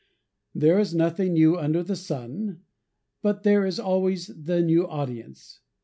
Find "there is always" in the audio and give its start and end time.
3.43-4.25